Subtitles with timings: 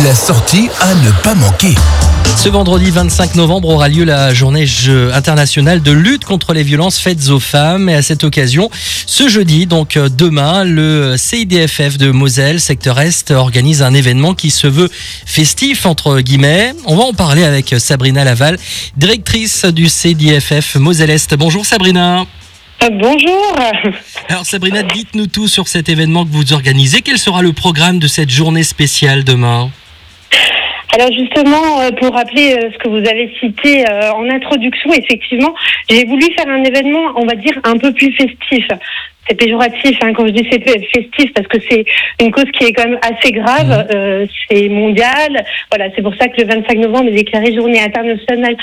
[0.00, 1.74] La sortie à ne pas manquer.
[2.38, 4.64] Ce vendredi 25 novembre aura lieu la journée
[5.12, 7.90] internationale de lutte contre les violences faites aux femmes.
[7.90, 8.70] Et à cette occasion,
[9.04, 14.50] ce jeudi, donc euh, demain, le CIDFF de Moselle, secteur Est, organise un événement qui
[14.50, 14.88] se veut
[15.26, 16.72] festif, entre guillemets.
[16.86, 18.56] On va en parler avec Sabrina Laval,
[18.96, 21.34] directrice du CIDFF Moselle-Est.
[21.34, 22.24] Bonjour Sabrina.
[22.82, 23.56] Euh, bonjour.
[24.30, 27.02] Alors Sabrina, dites-nous tout sur cet événement que vous organisez.
[27.02, 29.70] Quel sera le programme de cette journée spéciale demain?
[30.92, 35.54] Alors justement, euh, pour rappeler euh, ce que vous avez cité en introduction, effectivement,
[35.88, 38.66] j'ai voulu faire un événement, on va dire, un peu plus festif.
[39.28, 41.84] C'est péjoratif hein, quand je dis c'est festif parce que c'est
[42.20, 44.26] une cause qui est quand même assez grave, mmh.
[44.50, 45.44] c'est mondial.
[45.70, 48.56] Voilà, c'est pour ça que le 25 novembre est déclaré journée internationale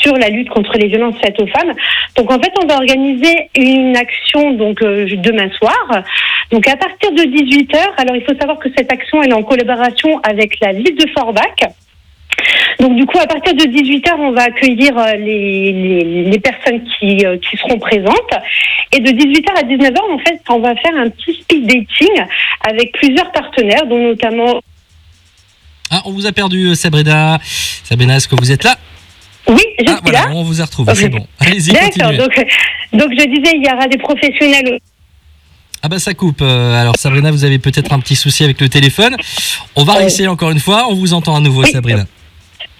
[0.00, 1.72] sur la lutte contre les violences faites aux femmes.
[2.16, 6.02] Donc en fait, on va organiser une action donc euh, demain soir.
[6.50, 9.42] Donc à partir de 18h, alors il faut savoir que cette action elle est en
[9.42, 11.70] collaboration avec la ville de Forbach.
[12.80, 17.24] Donc du coup, à partir de 18h, on va accueillir euh, les, les, personnes qui,
[17.26, 18.32] euh, qui seront présentes.
[18.92, 22.24] Et de 18h à 19h, en fait, on va faire un petit speed dating
[22.66, 24.60] avec plusieurs partenaires, dont notamment...
[25.90, 27.38] Ah, on vous a perdu, Sabrina.
[27.42, 28.76] Sabrina, est-ce que vous êtes là?
[29.48, 30.28] Oui, je ah, suis là.
[30.32, 31.26] On vous a retrouvé, c'est bon.
[31.40, 32.34] Allez-y, D'accord, donc,
[32.92, 34.78] donc je disais, il y aura des professionnels
[35.82, 36.42] ah bah ça coupe.
[36.42, 39.16] Euh, alors Sabrina, vous avez peut-être un petit souci avec le téléphone.
[39.76, 40.86] On va réessayer encore une fois.
[40.90, 42.06] On vous entend à nouveau, Sabrina.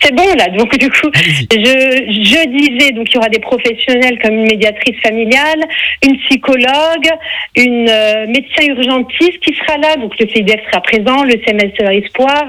[0.03, 4.19] C'est bon là, donc du coup, je, je disais, donc il y aura des professionnels
[4.23, 5.61] comme une médiatrice familiale,
[6.03, 7.09] une psychologue,
[7.55, 12.49] une euh, médecin urgentiste qui sera là, donc le CIDF sera présent, le CMS Espoir.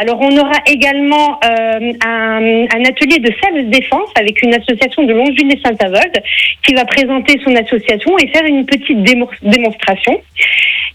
[0.00, 5.52] Alors on aura également euh, un, un, atelier de self-défense avec une association de Longeville
[5.52, 6.22] et Saint-Avold
[6.62, 9.02] qui va présenter son association et faire une petite
[9.42, 10.20] démonstration.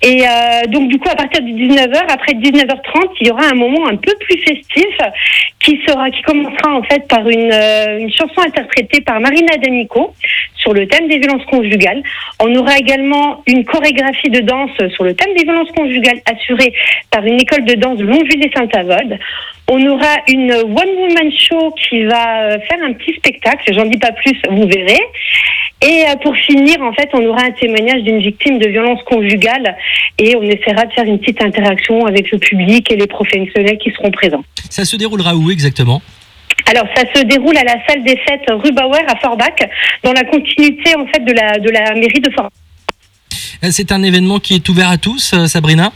[0.02, 3.56] Et euh, donc du coup, à partir de 19h, après 19h30, il y aura un
[3.56, 4.98] moment un peu plus festif
[5.60, 10.14] qui sera, qui commencera en fait par une, euh, une chanson interprétée par Marina D'Amico
[10.56, 12.02] sur le thème des violences conjugales.
[12.40, 16.74] On aura également une chorégraphie de danse sur le thème des violences conjugales assurée
[17.12, 19.20] par une école de danse de Longeville et Saint-Avold.
[19.72, 23.72] On aura une one woman show qui va euh, faire un petit spectacle.
[23.74, 25.00] J'en dis pas plus, vous verrez.
[25.82, 29.78] Et euh, pour finir, en fait, on aura un témoignage d'une victime de violence conjugale
[30.20, 33.90] et on essaiera de faire une petite interaction avec le public et les professionnels qui
[33.92, 34.44] seront présents.
[34.70, 36.02] Ça se déroulera où exactement?
[36.70, 39.60] Alors, ça se déroule à la salle des fêtes rue Bauer à Forbach,
[40.04, 42.52] dans la continuité en fait de la de la mairie de Forbach.
[43.64, 45.92] Euh, c'est un événement qui est ouvert à tous, euh, Sabrina?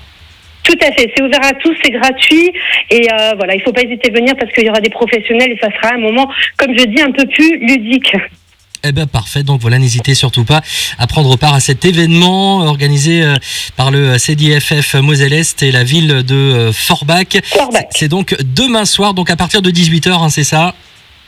[0.63, 2.53] Tout à fait, c'est ouvert à tous, c'est gratuit
[2.89, 5.51] et voilà, il ne faut pas hésiter à venir parce qu'il y aura des professionnels
[5.51, 8.15] et ça sera un moment, comme je dis, un peu plus ludique.
[8.85, 10.61] Eh bien parfait, donc voilà, n'hésitez surtout pas
[10.97, 13.37] à prendre part à cet événement organisé euh,
[13.77, 17.27] par le CDFF Moselle-Est et la ville de euh, Forbach.
[17.91, 20.75] C'est donc demain soir, donc à partir de 18h, hein, c'est ça?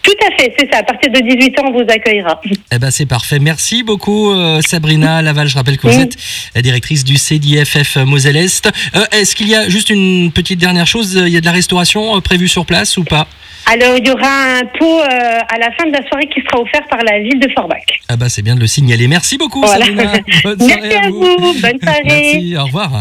[0.06, 0.80] Tout à fait, c'est ça.
[0.80, 2.40] À partir de 18 ans, on vous accueillera.
[2.72, 3.40] Eh ben c'est parfait.
[3.40, 5.48] Merci beaucoup, euh, Sabrina Laval.
[5.48, 6.16] Je rappelle que vous êtes
[6.54, 8.70] la directrice du CDFF Moselle-Est.
[9.12, 11.20] Est-ce qu'il y a juste une petite dernière chose?
[11.26, 13.28] Il y a de la restauration prévue sur place ou pas?
[13.68, 16.62] Alors, il y aura un pot euh, à la fin de la soirée qui sera
[16.62, 17.82] offert par la ville de Forbach.
[18.08, 19.08] Ah bah c'est bien de le signaler.
[19.08, 20.14] Merci beaucoup, Sabrina.
[20.44, 21.54] Bonne Merci à, vous.
[21.62, 22.02] Bonne soirée.
[22.06, 22.92] Merci, au revoir.